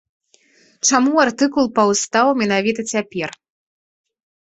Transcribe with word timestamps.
Чаму 0.89 1.13
артыкул 1.25 1.71
паўстаў 1.77 2.35
менавіта 2.43 2.89
цяпер? 2.97 3.29